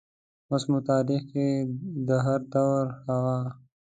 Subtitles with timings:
[0.51, 1.47] اوس مو تاریخ کې
[2.07, 3.37] د هردور حوا